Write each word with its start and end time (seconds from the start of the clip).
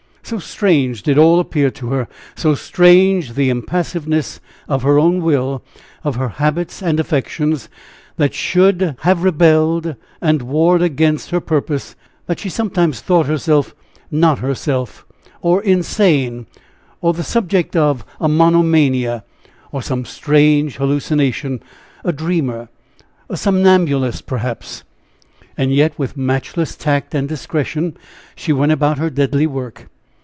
So 0.23 0.37
strange 0.39 1.03
did 1.03 1.17
all 1.17 1.41
appear 1.41 1.69
to 1.71 1.87
her, 1.89 2.07
so 2.35 2.55
strange 2.55 3.33
the 3.33 3.49
impassiveness 3.49 4.39
of 4.69 4.81
her 4.83 4.97
own 4.97 5.21
will, 5.21 5.61
of 6.05 6.15
her 6.15 6.29
habits 6.29 6.81
and 6.81 7.01
affections, 7.01 7.67
that 8.15 8.33
should 8.33 8.95
have 9.01 9.23
rebelled 9.23 9.93
and 10.21 10.41
warred 10.43 10.81
against 10.83 11.31
her 11.31 11.41
purpose 11.41 11.97
that 12.27 12.39
she 12.39 12.47
sometimes 12.47 13.01
thought 13.01 13.25
herself 13.25 13.75
not 14.09 14.39
herself, 14.39 15.05
or 15.41 15.61
insane, 15.63 16.45
or 17.01 17.11
the 17.13 17.23
subject 17.23 17.75
of 17.75 18.05
a 18.21 18.29
monomania, 18.29 19.25
or 19.73 19.81
some 19.81 20.05
strange 20.05 20.77
hallucination, 20.77 21.61
a 22.05 22.13
dreamer, 22.13 22.69
a 23.29 23.35
somnambulist, 23.35 24.27
perhaps. 24.27 24.85
And 25.57 25.73
yet 25.75 25.99
with 25.99 26.15
matchless 26.15 26.77
tact 26.77 27.13
and 27.13 27.27
discretion, 27.27 27.97
she 28.33 28.53
went 28.53 28.71
about 28.71 28.97
her 28.97 29.09
deadly 29.09 29.47
work. 29.47 29.89